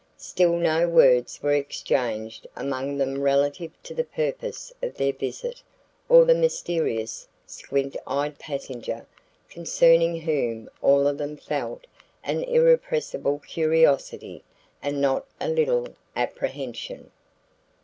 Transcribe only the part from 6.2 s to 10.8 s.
the mysterious, squint eyed passenger concerning whom